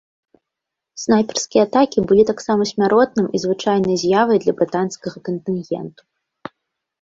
Снайперскія 1.01 1.61
атакі 1.67 2.03
былі 2.11 2.23
таксама 2.29 2.67
смяротным 2.71 3.27
і 3.37 3.43
звычайнай 3.45 3.95
з'явай 4.05 4.37
для 4.47 4.55
брытанскага 4.63 5.17
кантынгенту. 5.31 6.01